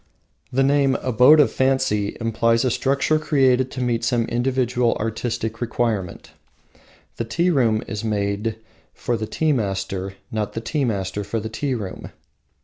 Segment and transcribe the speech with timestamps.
[0.51, 6.31] The name, Abode of Fancy, implies a structure created to meet some individual artistic requirement.
[7.17, 8.55] The tea room is made
[8.95, 12.09] for the tea master, not the tea master for the tea room.